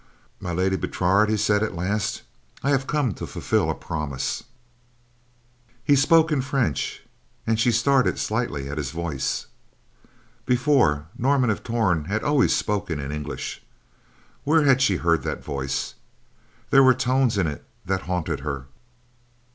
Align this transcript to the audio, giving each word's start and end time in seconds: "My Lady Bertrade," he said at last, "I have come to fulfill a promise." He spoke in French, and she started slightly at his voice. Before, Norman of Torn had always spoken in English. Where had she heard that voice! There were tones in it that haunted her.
"My 0.39 0.51
Lady 0.51 0.77
Bertrade," 0.77 1.29
he 1.29 1.37
said 1.37 1.61
at 1.61 1.75
last, 1.75 2.23
"I 2.63 2.71
have 2.71 2.87
come 2.87 3.13
to 3.13 3.27
fulfill 3.27 3.69
a 3.69 3.75
promise." 3.75 4.45
He 5.83 5.95
spoke 5.95 6.31
in 6.31 6.41
French, 6.41 7.03
and 7.45 7.59
she 7.59 7.71
started 7.71 8.17
slightly 8.17 8.67
at 8.67 8.79
his 8.79 8.89
voice. 8.89 9.45
Before, 10.47 11.05
Norman 11.19 11.51
of 11.51 11.63
Torn 11.63 12.05
had 12.05 12.23
always 12.23 12.55
spoken 12.55 12.99
in 12.99 13.11
English. 13.11 13.61
Where 14.43 14.63
had 14.63 14.81
she 14.81 14.95
heard 14.95 15.21
that 15.21 15.43
voice! 15.43 15.93
There 16.71 16.81
were 16.81 16.95
tones 16.95 17.37
in 17.37 17.45
it 17.45 17.63
that 17.85 18.01
haunted 18.09 18.39
her. 18.39 18.65